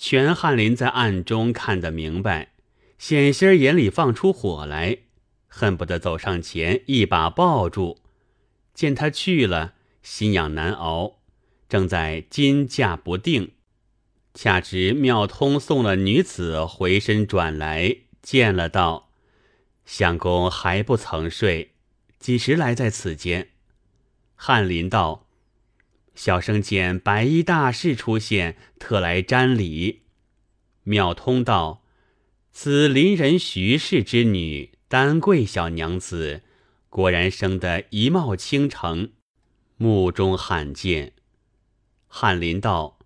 [0.00, 2.52] 全翰林在暗中看得明白，
[2.98, 4.98] 险些眼里放出火来，
[5.48, 7.98] 恨不得走上前一把抱住。
[8.72, 11.18] 见他去了，心痒难熬，
[11.68, 13.50] 正在惊驾不定。
[14.34, 19.10] 恰值妙通送了女子回身转来，见了道
[19.84, 21.72] ：“相公还不曾睡，
[22.20, 23.48] 几时来在此间？”
[24.36, 25.27] 翰林道。
[26.18, 30.02] 小生见白衣大士出现，特来瞻礼。
[30.82, 31.84] 妙通道
[32.50, 36.42] ：“此邻人徐氏之女丹桂小娘子，
[36.88, 39.12] 果然生得一貌倾城，
[39.76, 41.12] 目中罕见。”
[42.08, 42.98] 翰林道：“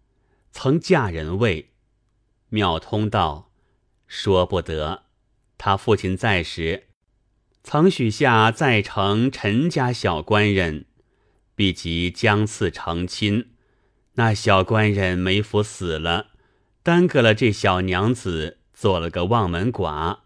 [0.50, 1.72] 曾嫁人未？”
[2.48, 3.52] 妙通道
[4.08, 5.02] ：“说不得。
[5.58, 6.84] 他父亲在时，
[7.62, 10.86] 曾许下在城陈家小官人。”
[11.54, 13.50] 毕即将次成亲，
[14.14, 16.28] 那小官人梅府死了，
[16.82, 20.20] 耽搁了这小娘子，做了个望门寡，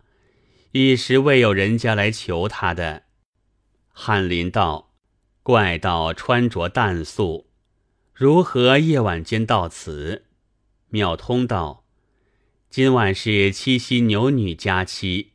[0.72, 3.02] 一时未有人家来求她的。
[3.92, 4.92] 翰林道
[5.42, 7.48] ：“怪道穿着淡素，
[8.12, 10.26] 如何夜晚间到此？”
[10.90, 11.84] 妙通道
[12.70, 15.32] ：“今晚是七夕牛女佳期，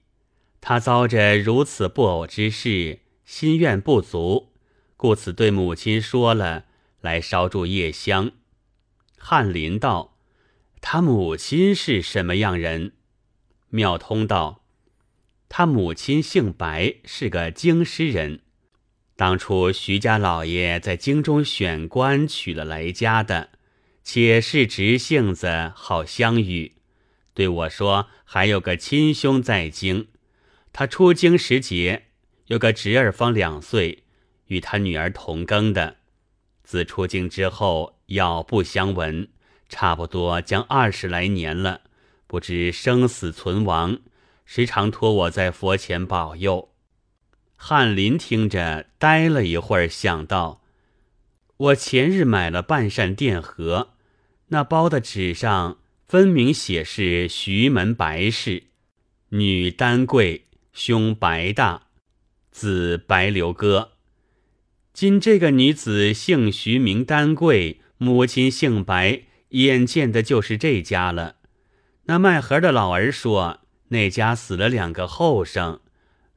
[0.62, 4.51] 他遭着如此不偶之事，心愿不足。”
[5.02, 6.66] 故此对母亲说了，
[7.00, 8.34] 来烧柱夜香。
[9.18, 10.16] 翰林道
[10.80, 12.92] ：“他母亲是什么样人？”
[13.70, 14.64] 妙通道
[15.50, 18.42] ：“他母亲姓白，是个京师人。
[19.16, 23.50] 当初徐家老爷在京中选官，娶了来家的，
[24.04, 26.74] 且是直性子，好相与。
[27.34, 30.10] 对我说，还有个亲兄在京。
[30.72, 32.04] 他出京时节，
[32.46, 34.01] 有个侄儿方两岁。”
[34.52, 35.96] 与他女儿同庚的，
[36.62, 39.30] 自出京之后，杳不相闻，
[39.70, 41.84] 差不多将二十来年了，
[42.28, 44.00] 不知生死存亡，
[44.44, 46.74] 时常托我在佛前保佑。
[47.56, 50.62] 翰林听着，呆了一会儿，想到：
[51.56, 53.94] 我前日买了半扇电盒，
[54.48, 55.78] 那包的纸上
[56.10, 58.64] 分明写是徐门白氏，
[59.30, 61.84] 女丹桂，兄白大，
[62.52, 63.94] 子白流哥。
[64.94, 71.38] 今这个女子姓徐，名丹桂，母亲姓白，眼见的就是这家了。
[72.04, 75.80] 那卖盒的老儿说，那家死了两个后生，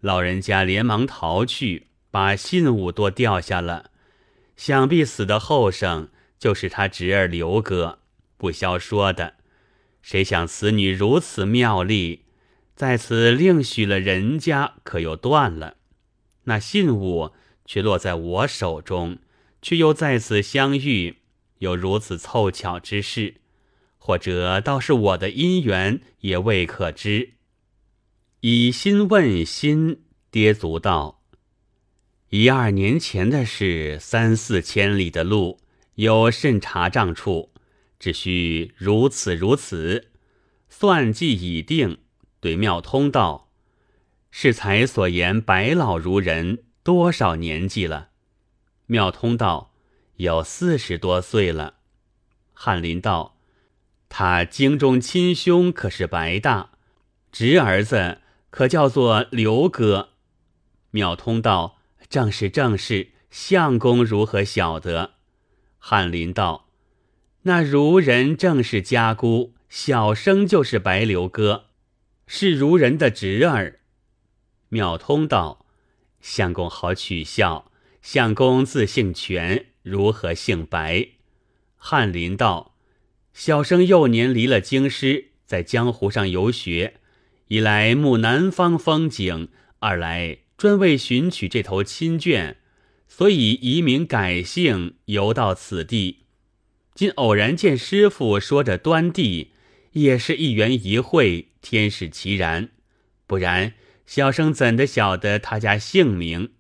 [0.01, 3.91] 老人家连忙逃去，把信物都掉下了。
[4.57, 7.99] 想必死的后生就是他侄儿刘哥，
[8.37, 9.35] 不消说的。
[10.01, 12.23] 谁想此女如此妙丽，
[12.77, 15.75] 在此另许了人家，可又断了。
[16.45, 17.33] 那信物。
[17.65, 19.19] 却落在我手中，
[19.63, 21.19] 却又在此相遇，
[21.59, 23.37] 有如此凑巧之事，
[23.99, 27.35] 或者倒是我的姻缘，也未可知。
[28.41, 31.23] 以心问心，跌足道：
[32.29, 35.61] 一二年前的事，三四千里的路，
[35.95, 37.53] 有甚查账处？
[37.99, 40.11] 只需如此如此，
[40.69, 41.99] 算计已定。
[42.41, 43.51] 对妙通道：
[44.31, 46.65] 是才所言，白老如人。
[46.85, 48.11] 多少年纪了？
[48.85, 49.73] 妙通道
[50.17, 51.77] 有四十多岁了。
[52.53, 53.39] 翰林道，
[54.11, 56.73] 他京中亲兄可是白大，
[57.33, 58.19] 侄儿子
[58.51, 60.11] 可叫做刘哥。
[60.91, 61.79] 妙通道
[62.11, 65.13] 正是正是，相公如何晓得？
[65.79, 66.69] 翰林道，
[67.45, 71.65] 那孺人正是家姑，小生就是白刘哥，
[72.27, 73.81] 是孺人的侄儿。
[74.69, 75.64] 妙通道。
[76.25, 77.71] 相公好取笑，
[78.01, 81.09] 相公自姓全，如何姓白？
[81.77, 82.77] 翰林道：
[83.35, 86.95] 小生幼年离了京师，在江湖上游学，
[87.49, 89.49] 一来慕南方风景，
[89.81, 92.55] 二来专为寻取这头亲眷，
[93.07, 96.21] 所以移民改姓，游到此地。
[96.95, 99.51] 今偶然见师傅说着端地，
[99.93, 102.71] 也是一缘一会，天使其然，
[103.27, 103.75] 不然。
[104.07, 106.53] 小生怎的晓得他家姓名？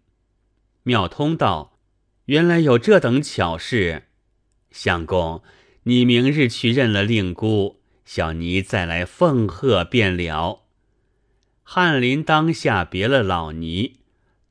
[0.82, 1.78] 妙通道
[2.26, 4.04] ：“原来有这等巧事。
[4.70, 5.42] 相公，
[5.84, 10.62] 你明日去认了令姑，小尼再来奉贺便了。”
[11.62, 14.00] 翰林当下别了老尼，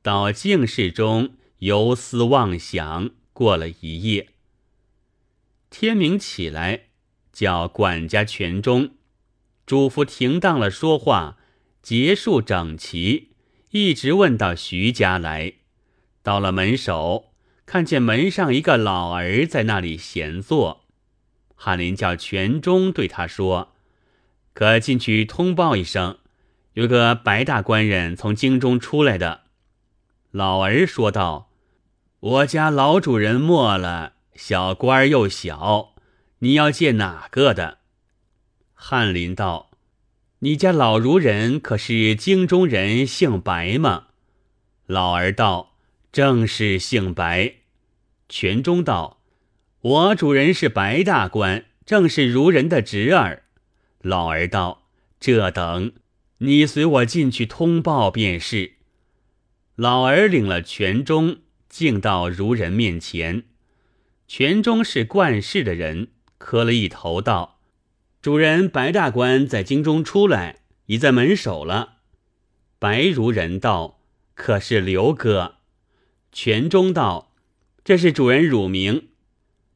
[0.02, 4.30] 到静室中游思妄想，过了一夜。
[5.70, 6.86] 天明起来，
[7.32, 8.90] 叫管家全中，
[9.66, 11.38] 嘱咐停当了说话。
[11.84, 13.32] 结束整齐，
[13.72, 15.52] 一直问到徐家来。
[16.22, 17.34] 到了门首，
[17.66, 20.86] 看见门上一个老儿在那里闲坐。
[21.54, 23.74] 翰林叫全忠对他说
[24.54, 26.16] ：“可进去通报一声，
[26.72, 29.42] 有个白大官人从京中出来的。”
[30.32, 31.50] 老儿说道
[32.20, 35.94] ：“我家老主人没了，小官儿又小，
[36.38, 37.80] 你要见哪个的？”
[38.72, 39.68] 翰林道
[40.44, 44.08] ：“你家老孺人可是京中人，姓白吗？”
[44.84, 45.78] 老儿道
[46.12, 47.54] ：“正是姓白。”
[48.28, 49.22] 全中道
[49.80, 53.44] ：“我主人是白大官，正是孺人的侄儿。”
[54.04, 54.82] 老儿道
[55.18, 55.92] ：“这等，
[56.40, 58.72] 你随我进去通报便是。”
[59.76, 61.38] 老儿领了全中，
[61.70, 63.44] 进到孺人面前。
[64.28, 67.53] 全中是冠氏的人，磕了一头道
[68.24, 71.98] ：“主人白大官在京中出来，已在门首了。”
[72.80, 74.00] 白如人道
[74.32, 75.56] ：“可是刘哥？”
[76.32, 77.34] 全中道
[77.84, 79.08] ：“这是主人乳名。”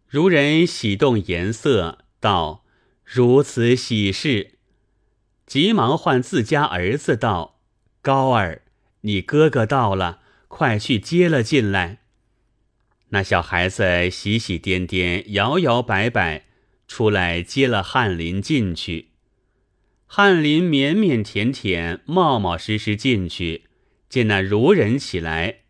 [0.09, 2.65] 如人喜动颜色，道
[3.05, 4.53] ：“如此喜事！”
[5.45, 7.61] 急忙唤自家儿子道
[8.01, 8.63] ：“高儿。”
[9.03, 11.99] 你哥哥到了，快去接了进来。
[13.11, 16.47] 那小孩子喜喜颠颠、摇摇摆摆
[16.89, 19.11] 出来接了翰林进去。
[20.07, 23.65] 翰林腼腼腆腆、冒冒失失进去，
[24.09, 25.61] 见那孺人起来，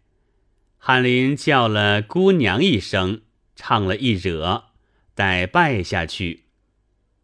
[0.79, 3.23] 翰林叫了姑娘一声，
[3.57, 4.67] 唱了一惹，
[5.15, 6.45] 待拜下去。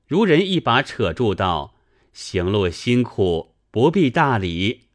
[0.09, 1.77] 孺人一把扯住道
[2.13, 4.89] ：“行路辛苦，不必大礼。”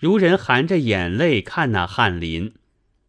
[0.00, 2.54] 孺人含着眼泪看那翰林，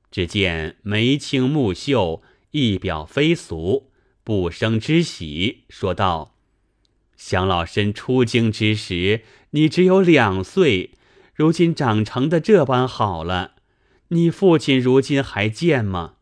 [0.09, 3.91] 只见眉清目秀，一表非俗，
[4.23, 6.35] 不生之喜，说道
[7.17, 9.21] ：“想老身出京之时，
[9.51, 10.91] 你只有两岁，
[11.33, 13.55] 如今长成的这般好了，
[14.09, 16.15] 你父亲如今还健吗？”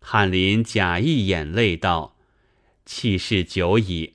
[0.00, 2.16] 翰林假意眼泪道
[2.84, 4.14] ：“气世久矣，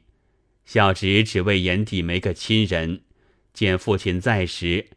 [0.65, 3.01] 小侄只为眼底没个亲人，
[3.53, 4.87] 见父亲在时。”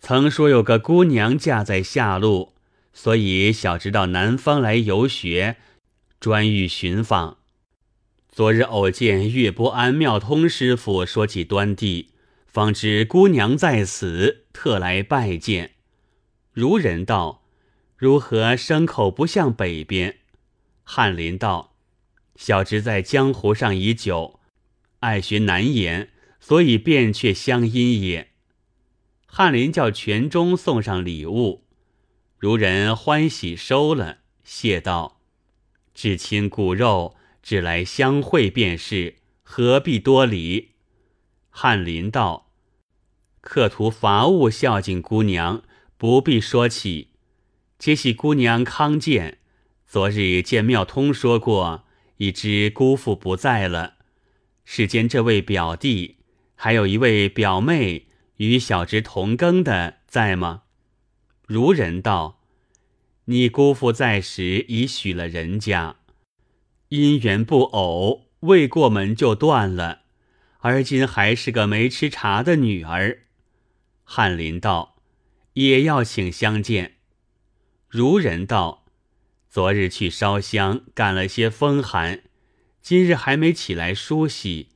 [0.00, 2.54] 曾说有个姑娘嫁在下路，
[2.92, 5.56] 所以小侄到南方来游学，
[6.20, 7.38] 专欲寻访。
[8.30, 12.10] 昨日偶见岳波安妙通师傅说起端地，
[12.46, 15.72] 方知姑娘在此，特来拜见。
[16.52, 17.44] 如人道
[17.96, 20.18] ：“如何牲口不向北边？”
[20.82, 21.76] 翰林道
[22.36, 24.40] ：“小侄在江湖上已久，
[25.00, 28.30] 爱学难言，所以便却乡音也。”
[29.26, 31.64] 翰林叫全中送上礼物，
[32.38, 35.13] 如人欢喜收了，谢道
[35.94, 40.72] ：“至亲骨肉，只来相会便是，何必多礼？”
[41.50, 42.50] 翰林道
[43.40, 45.62] ：“客徒乏物孝敬姑娘，
[45.96, 47.10] 不必说起。
[47.78, 49.38] 皆系姑娘康健。
[49.86, 51.84] 昨日见妙通说过，
[52.16, 53.94] 已知姑父不在了。
[54.64, 56.16] 世间这位表弟，
[56.56, 58.08] 还有一位表妹。”
[58.38, 60.62] 与小侄同庚的在吗？
[61.46, 62.42] 如人道
[63.26, 65.96] ：“你姑父在时已许了人家，
[66.90, 70.02] 姻缘不偶，未过门就断了，
[70.58, 73.20] 而今还是个没吃茶的女儿。”
[74.04, 74.96] 翰林道
[75.54, 76.96] ：“也要请相见。”
[77.88, 78.84] 如人道
[79.48, 82.24] ：“昨日去烧香，感了些风寒，
[82.82, 84.68] 今日还没起来梳洗，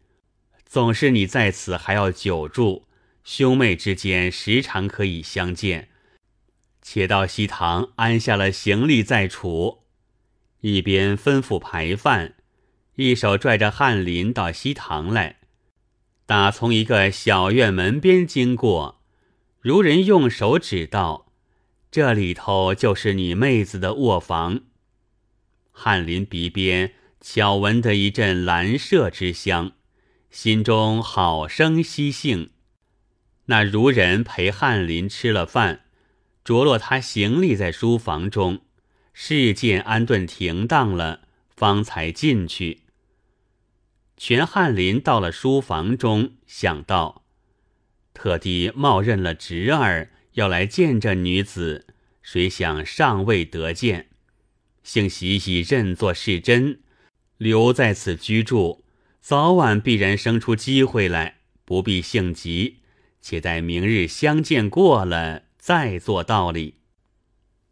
[0.65, 2.87] 总是你在此还要久住。”
[3.23, 5.91] 兄妹之间时常可以相见，
[6.91, 9.81] 且到西堂安下了行李再处。
[10.63, 12.37] 一边吩咐排饭，
[12.95, 15.37] 一手拽着翰林到西堂来。
[16.25, 19.03] 打从一个小院门边经过，
[19.61, 21.31] 如人用手指道
[21.93, 24.63] ：“这里头就是你妹子的卧房。”
[25.71, 29.73] 翰林鼻边巧闻得一阵兰麝之香，
[30.31, 32.49] 心中好生喜兴。
[33.45, 35.83] 那如人陪翰林吃了饭，
[36.49, 38.61] 着落他行李在书房中，
[39.13, 42.85] 事件安顿停当了，方才进去。
[44.17, 47.23] 全翰林到了书房中，想到
[48.15, 51.87] 特地冒认了侄儿要来见这女子，
[52.23, 54.09] 谁想尚未得见，
[54.83, 56.81] 幸喜已认作是真，
[57.37, 58.83] 留在此居住，
[59.21, 62.79] 早晚必然生出机会来，不必性急。
[63.21, 66.77] 且待明日相见过了，再做道理。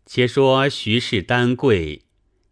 [0.05, 2.05] 且说徐氏丹贵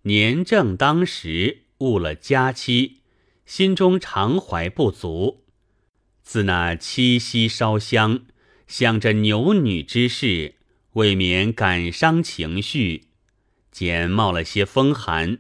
[0.03, 3.03] 年正当时，误了佳期，
[3.45, 5.45] 心中常怀不足。
[6.23, 8.23] 自那七夕烧香，
[8.67, 10.55] 想着牛女之事，
[10.95, 13.09] 未免感伤情绪，
[13.71, 15.39] 兼冒了些风寒，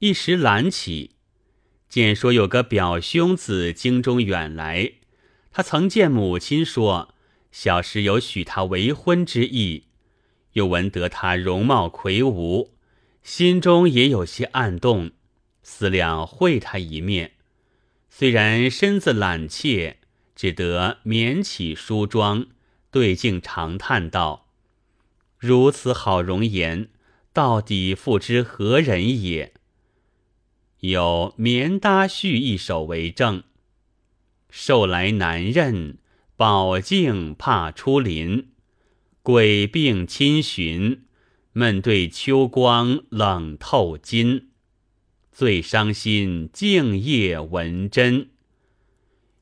[0.00, 1.12] 一时懒起。
[1.88, 4.92] 见说有个表兄自京中远来，
[5.50, 7.14] 他曾见母亲说
[7.58, 9.84] 小时有许他为婚之意，
[10.52, 12.74] 又闻得他容貌魁梧，
[13.22, 15.12] 心中也有些暗动，
[15.62, 17.32] 思量会他一面。
[18.10, 20.00] 虽然身子懒怯，
[20.34, 22.48] 只得免起梳妆，
[22.90, 24.50] 对镜长叹道
[25.40, 26.90] ：“如此好容颜，
[27.32, 29.54] 到底复知何人也？”
[30.80, 33.44] 有棉搭絮一首为证
[34.50, 35.96] ：“受来难认，
[36.36, 38.50] 宝镜怕出林。
[39.22, 41.04] 鬼病侵寻，
[41.52, 44.50] 闷对秋光冷透金。
[45.32, 48.28] 最伤心静夜闻真。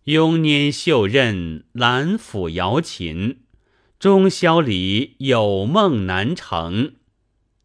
[0.04, 3.40] 慵拈袖刃兰抚瑶琴，
[3.98, 6.94] 中宵里有梦难成。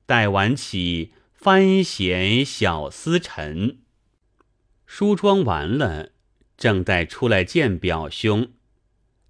[0.05, 3.77] 待晚起。”翻闲小思沉，
[4.85, 6.09] 梳妆完了，
[6.57, 8.49] 正待出来见表兄，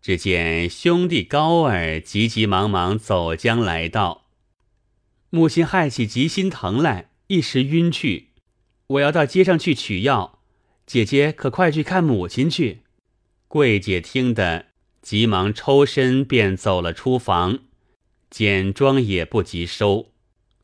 [0.01, 4.25] 只见兄弟高儿急急忙忙走将来到，
[5.29, 8.29] 母亲害起急心疼来，一时晕去，
[8.87, 10.39] 我要到街上去取药，
[10.85, 12.81] 姐姐可快去看母亲去。
[13.47, 14.67] 桂姐听得，
[15.01, 17.59] 急忙抽身便走了出房，
[18.29, 20.11] 简妆也不及收。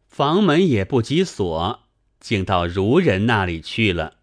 [0.07, 1.83] 房门也不及锁，
[2.21, 4.19] 竟到如人那里去了。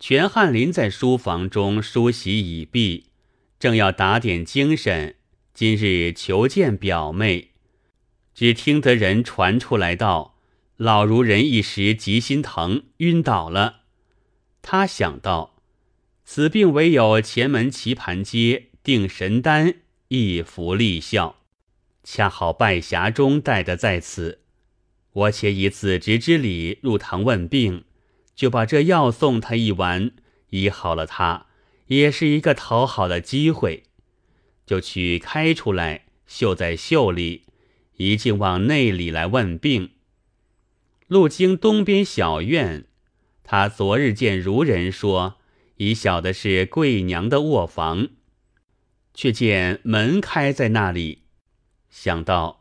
[0.00, 3.07] 全翰林在书房中梳洗已毕，
[3.58, 5.16] 正要打点精神，
[5.52, 7.50] 今日求见表妹，
[8.32, 10.38] 只听得人传出来道
[10.78, 13.80] ：“老如人一时急心疼，晕倒了。”
[14.62, 15.56] 他想到，
[16.24, 19.74] 此病唯有前门棋盘街定神丹
[20.06, 21.36] 一服立效。
[22.04, 24.42] 恰好拜匣中带的在此，
[25.12, 27.84] 我且以子侄之礼入堂问病，
[28.36, 30.12] 就把这药送他一丸，
[30.50, 31.47] 医好了他，
[31.88, 33.84] 也是一个讨好的机会。
[34.64, 37.44] 就去开出来，绣在袖里，
[37.96, 39.92] 一径往内里来问病。
[41.06, 42.84] 路经东边小院，
[43.42, 45.38] 他昨日见如人说，
[45.76, 48.08] 已晓得是贵娘的卧房，
[49.14, 51.22] 却见门开在那里。
[51.88, 52.60] 想到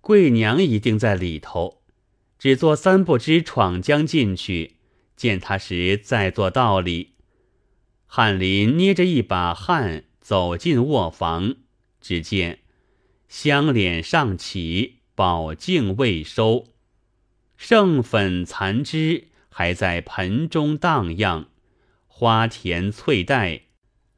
[0.00, 1.82] 贵娘一定在里头，
[2.38, 4.76] 只做三不知闯将进去，
[5.16, 7.14] 见他时再做道理。
[8.12, 11.54] 翰林捏着一把汗走进卧房，
[12.00, 12.58] 只见
[13.28, 16.66] 香脸上起，宝镜未收，
[17.56, 21.50] 剩粉残枝还在盆中荡漾，
[22.08, 23.66] 花田翠黛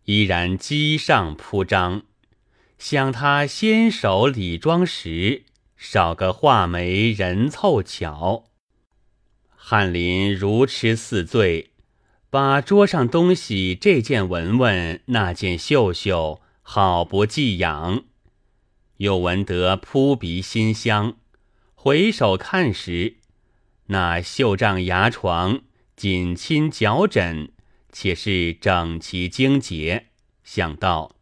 [0.05, 2.05] 依然机上铺张。
[2.79, 5.45] 想他先手理妆时，
[5.77, 8.47] 少个画眉人凑巧。
[9.51, 11.72] 翰林如痴似醉，
[12.33, 18.05] 把桌上东西这件闻闻，那件嗅嗅，好不寄养。
[18.97, 21.19] 又闻得扑鼻馨香，
[21.75, 23.17] 回首看时，
[23.89, 25.61] 那绣帐牙床
[25.95, 27.51] 紧亲脚枕，
[27.93, 30.07] 且是整齐精洁。
[30.43, 31.15] 想到。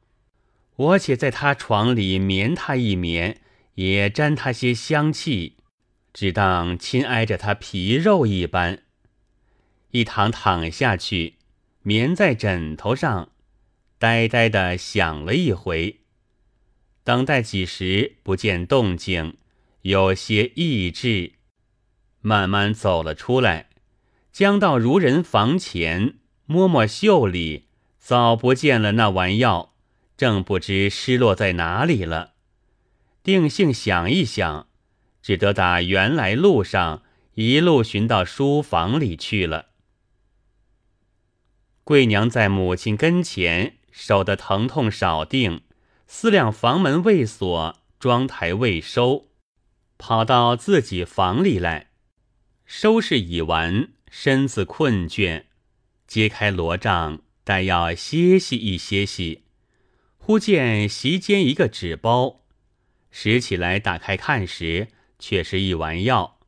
[0.77, 3.41] 我且在他床里眠他一眠，
[3.75, 5.57] 也沾他些香气，
[6.13, 8.85] 只当亲挨着他皮肉一般。
[9.91, 11.35] 一躺躺下去，
[11.83, 13.31] 眠在枕头上，
[13.99, 16.01] 呆呆的想了一回。
[17.03, 19.37] 等待几时不见动静，
[19.83, 21.33] 有些意志，
[22.21, 23.71] 慢慢走了出来，
[24.33, 26.15] 将到如人房前，
[26.47, 27.67] 摸摸袖里，
[27.99, 29.75] 早不见了那丸药。
[30.17, 32.35] 正不知失落在哪里了，
[33.23, 34.69] 定性想一想，
[35.23, 37.03] 只得打原来路上
[37.37, 39.70] 一路寻到书房里去了。
[41.91, 45.63] 贵娘在母亲跟前，手的疼痛少定，
[46.07, 49.27] 思量房门未锁，妆台未收，
[49.99, 51.89] 跑到自己房里来，
[52.65, 55.47] 收拾已完，身子困倦，
[56.07, 59.43] 揭开罗帐，待要歇息一歇息。
[60.17, 62.43] 忽见席间一个纸包，
[63.11, 64.87] 拾起来打开看时，
[65.19, 66.39] 却是一丸药。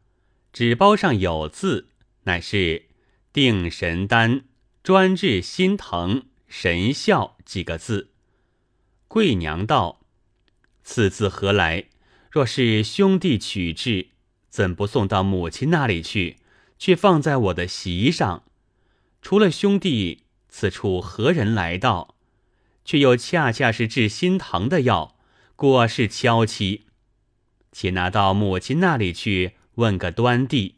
[0.52, 1.88] 纸包上有字，
[2.22, 2.90] 乃是
[3.34, 4.44] “定神丹，
[4.82, 8.10] 专治心疼神效”几个字。
[9.06, 10.00] 贵娘道
[10.82, 11.86] ：“此字何来？
[12.30, 14.08] 若是兄弟取治，
[14.48, 16.38] 怎不送到母亲那里去，
[16.78, 18.42] 却放在我的席上？
[19.20, 22.16] 除了兄弟，此处何人来到？”
[22.84, 25.16] 却又恰恰是治心疼的药，
[25.54, 26.86] 果是悄妻。
[27.70, 30.74] 且拿到母亲那里去问个端地。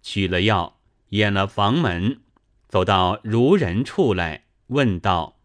[0.00, 0.80] 取了药，
[1.10, 2.22] 掩了房门，
[2.74, 5.38] 走到如人处来，问道：“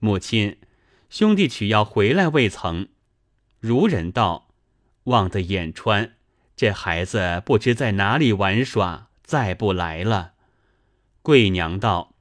[0.00, 0.58] 母亲，
[1.08, 2.90] 兄弟取药回来未曾？”
[3.58, 4.50] 如人道
[5.04, 6.12] ：“望得眼穿，
[6.54, 10.34] 这孩子不知在哪里玩耍，再不来了。”
[11.22, 12.16] 贵娘道：“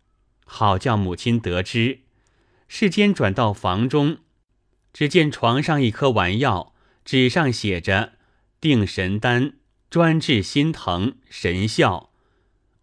[0.47, 2.03] 好叫母亲得知。”
[2.69, 4.19] 世间转到房中，
[4.93, 6.73] 只见床上一颗丸药，
[7.03, 8.13] 纸上写着
[8.61, 9.55] “定神丹，
[9.89, 12.10] 专治心疼神效”。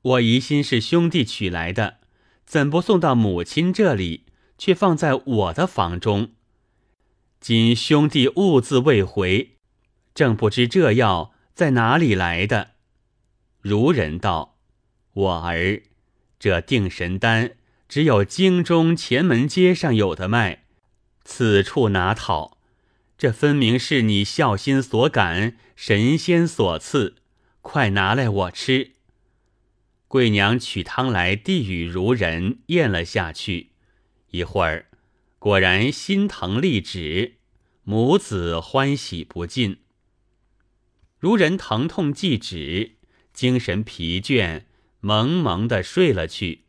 [0.02, 1.99] 我疑心是兄弟取来的，
[2.47, 4.25] 怎不送到母亲这里，
[4.57, 6.31] 却放在我的房中？
[7.40, 9.57] 今兄弟兀自未回，
[10.14, 12.73] 正不知这药在哪里来的。
[13.61, 14.57] 如人道
[15.14, 15.83] ：“我儿，
[16.38, 17.52] 这定神丹。”
[17.88, 20.64] 只有京中前门街上有的卖，
[21.25, 22.59] 此处哪讨？
[23.17, 27.17] 这分明是你孝心所感，神仙所赐，
[27.62, 28.93] 快拿来我吃。
[30.09, 33.73] 贵娘取汤来递与如人，咽了下去。
[34.31, 34.87] 一会儿，
[35.38, 37.35] 果然心疼立止，
[37.85, 39.81] 母子欢喜不尽。
[41.19, 42.97] 如人疼痛即止，
[43.35, 44.65] 精神疲倦，
[45.00, 46.65] 蒙蒙的睡了去。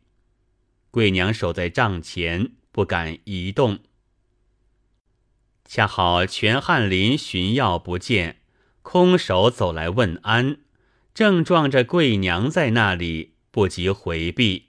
[0.90, 3.78] 贵娘守在帐前，不敢移动。
[5.64, 8.42] 恰好全翰林寻药不见，
[8.82, 10.58] 空手走来问安，
[11.12, 14.66] 正撞着贵娘在那里，不及回避。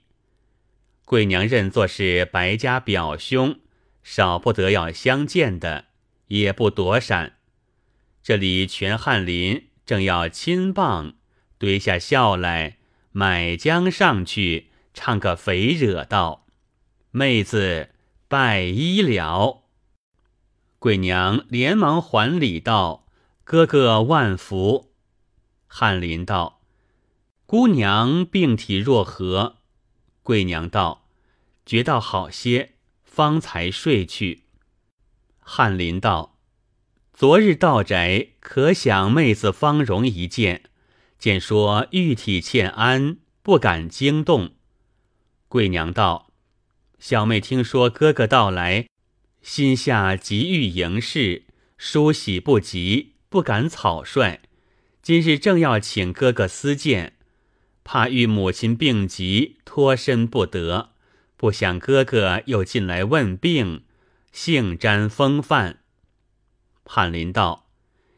[1.04, 3.60] 贵娘认作是白家表兄，
[4.02, 5.86] 少不得要相见的，
[6.28, 7.34] 也不躲闪。
[8.22, 11.14] 这里全翰林正要亲棒，
[11.58, 12.78] 堆下笑来，
[13.10, 14.68] 买浆上去。
[14.94, 16.44] 唱个肥惹道
[17.12, 17.88] ：“妹子
[18.28, 19.62] 拜医了。”
[20.78, 23.06] 贵娘连忙还礼道
[23.42, 24.91] ：“哥哥万福。”
[25.74, 26.60] 翰林道
[27.46, 29.60] ：“姑娘病体若何？”
[30.22, 31.08] 贵娘道
[31.64, 34.42] ：“觉到好些，方才睡去。”
[35.40, 36.36] 翰林道
[37.14, 40.64] ：“昨日到宅，可想妹子芳容一见，
[41.18, 44.56] 见说玉体欠安，不敢惊动。”
[45.48, 46.34] 贵娘道
[47.00, 48.86] ：“小妹听说哥哥到来，
[49.40, 51.46] 心下急欲迎事，
[51.78, 54.42] 梳洗不及，不敢草率。
[55.02, 57.14] 今日正要请哥哥私见，
[57.82, 60.90] 怕遇母亲病急，脱身不得。
[61.36, 63.82] 不想哥哥又进来问病，
[64.30, 65.80] 幸沾风范。”
[66.86, 67.68] 翰林道：“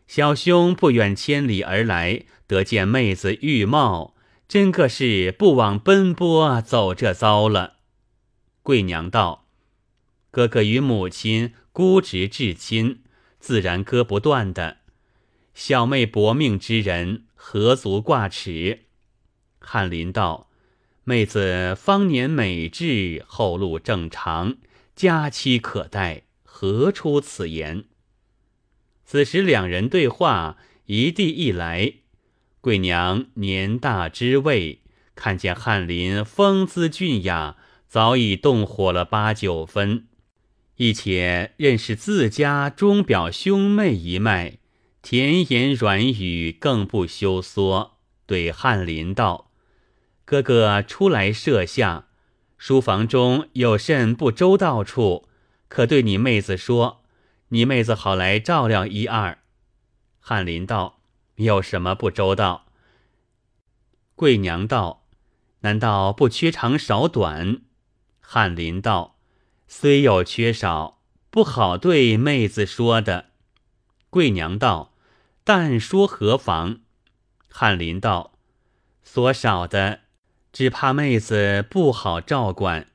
[0.07, 4.15] 小兄不远千里而来，得见妹子玉貌。”
[4.47, 7.79] 真个是不枉奔波走这遭了。
[8.63, 9.49] 贵娘道
[10.31, 13.03] ：“哥哥与母亲孤直至亲，
[13.41, 14.84] 自然割不断的。
[15.55, 18.87] 小妹薄命之人，何足挂齿？”
[19.59, 20.51] 翰林道
[21.05, 24.57] ：“妹子方年美质，后路正常，
[24.95, 27.85] 佳期可待，何出此言？”
[29.07, 31.95] 此时两人对话，一地一来。
[32.61, 34.81] 贵娘年大知味，
[35.15, 40.07] 看见翰林风姿俊雅，早已动火了八九分。
[40.77, 44.59] 亦且认识自家钟表兄妹一脉，
[45.05, 49.51] 甜言软语更不休缩，对翰林道
[50.25, 52.07] ：“哥哥初来设下，
[52.57, 55.29] 书房中有甚不周到处，
[55.69, 57.03] 可对你妹子说，
[57.49, 59.39] 你妹子好来照料一二。”
[60.19, 61.01] 翰林道。
[61.37, 62.67] 有什么不周到？
[64.15, 65.05] 贵娘道
[65.61, 67.63] ：“难道不缺长少短？”
[68.23, 69.19] 翰林道
[69.67, 73.31] ：“虽有缺少，不好对妹子说的。”
[74.11, 74.93] 贵娘道
[75.45, 76.81] ：“但说何妨？”
[77.49, 78.33] 翰林道
[79.05, 80.01] ：“所少的，
[80.53, 82.87] 只怕妹子不好照管；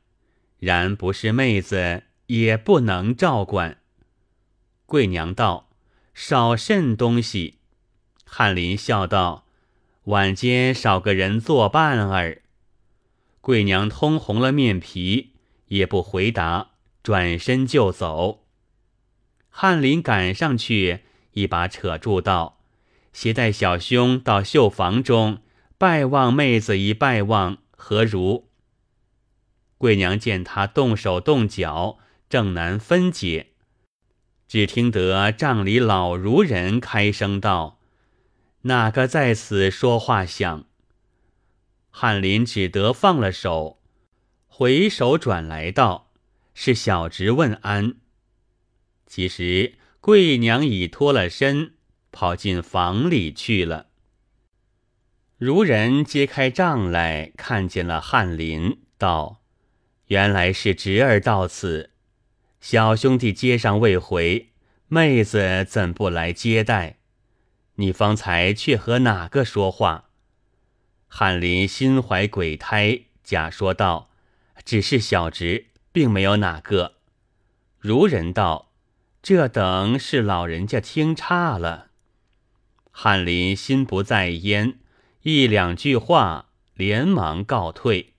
[0.57, 3.77] 然不是妹子，也不能照管。”
[4.85, 5.69] 贵娘道
[6.13, 7.59] ：“少甚东西？”
[8.25, 9.45] 翰林笑道
[10.05, 12.41] ：“晚间少个人作伴儿。”
[13.41, 15.33] 贵娘通红了面皮，
[15.67, 18.45] 也不回答，转身就走。
[19.49, 21.01] 翰林赶上去，
[21.39, 22.59] 一把扯住道
[23.13, 25.41] ：“携带小兄到绣房中
[25.77, 28.49] 拜望妹子一拜望，何如？”
[29.79, 31.99] 贵娘见他动手动脚，
[32.29, 33.51] 正难分解，
[34.47, 37.79] 只听得帐里老孺人开声道。
[38.63, 40.65] 哪个在此说话响？
[41.91, 43.79] 翰林只得放了手，
[44.47, 46.11] 回首转来道
[46.53, 47.95] ：“是小侄问安。”
[49.07, 51.73] 其实贵娘已脱了身，
[52.11, 53.87] 跑进房里去了。
[55.37, 59.41] 如人揭开帐来，看见了翰林，道
[60.07, 61.91] ：“原来是侄儿到此，
[62.61, 64.49] 小兄弟接上未回，
[64.87, 66.97] 妹子怎不来接待？
[67.75, 70.09] 你方才却和哪个说话？”
[71.07, 74.09] 翰林心怀鬼胎，假说道
[74.63, 76.95] ：“只是小侄，并没有哪个。”
[77.79, 78.68] 如人道
[79.29, 81.91] ：“这等是老人家听差了。”
[82.89, 84.79] 翰林心不在焉，
[85.21, 88.15] 一两句话，连忙告退。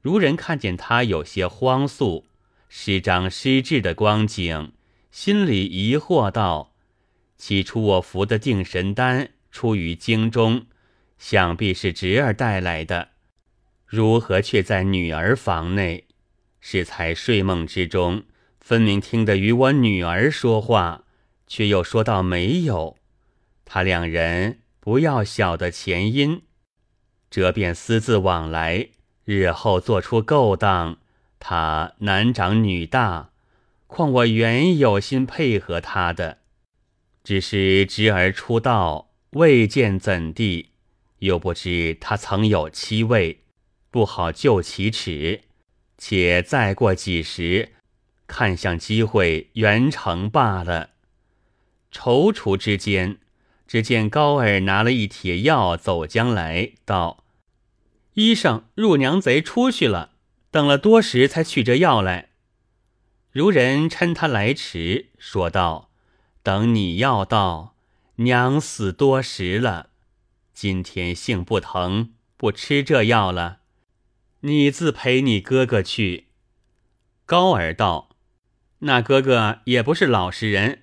[0.00, 2.24] 如人看见他有些慌素、
[2.70, 4.72] 失张失志的光景，
[5.10, 6.72] 心里疑惑道
[7.36, 10.64] ：“起初我服的定神丹出于京中。”
[11.20, 13.10] 想必是侄儿带来的，
[13.84, 16.06] 如何却在女儿房内？
[16.60, 18.22] 是才睡梦之中，
[18.70, 21.02] 分明听得与我女儿说话，
[21.48, 22.96] 却又说到没有。
[23.64, 26.42] 他两人不要晓得前因，
[27.28, 28.90] 这便私自往来，
[29.24, 30.98] 日后做出勾当。
[31.40, 33.32] 他男长女大，
[33.88, 36.38] 况我原有心配合他的，
[37.24, 40.70] 只是侄儿出道，未见怎地。
[41.18, 43.40] 又不知他曾有妻位，
[43.90, 45.40] 不好就其耻，
[45.98, 47.70] 且再过几时，
[48.30, 50.90] 看向机会圆成罢了。
[51.92, 53.18] 踌躇之间，
[53.66, 57.24] 只见高儿拿了一帖药走将来，道
[58.14, 60.12] ：“医生入娘贼出去了，
[60.52, 62.28] 等了多时才取这药来。”
[63.32, 65.90] 如人趁他来迟，说道
[66.44, 67.74] ：“等你药到，
[68.16, 69.90] 娘死多时了。”
[70.54, 73.58] 今天性不疼，不吃这药了。
[74.40, 76.26] 你自陪你哥哥去。
[77.26, 78.09] 高儿道
[78.80, 80.82] ：“那哥哥也不是老实人，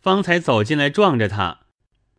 [0.00, 1.60] 方才走进来撞着他，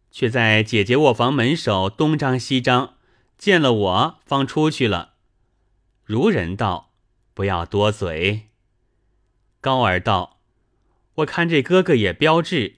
[0.09, 2.95] 却在姐姐卧房门首东张西张，
[3.37, 5.13] 见了我方出去了。”
[6.03, 6.91] 如人道
[7.33, 8.49] ：“不要多嘴。”
[9.61, 10.39] 高儿道
[11.15, 12.77] ：“我看这哥哥也标致，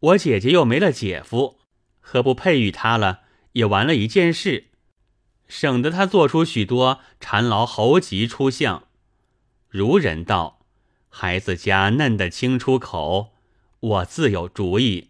[0.00, 1.58] 我姐姐又没了姐夫，
[2.00, 4.68] 何不配与他了？”也完了一件事，
[5.48, 8.84] 省得他做出许多缠牢猴急出相。
[9.68, 10.57] 如人道
[11.08, 13.32] ：“孩子家嫩得清出口，
[13.80, 15.08] 我自有主意。”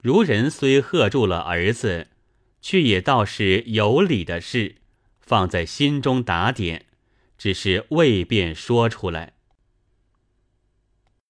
[0.00, 2.08] 如人虽喝住了儿子，
[2.60, 4.76] 却也倒是有理的事，
[5.20, 6.86] 放在心中打点，
[7.36, 9.34] 只是未便说出来。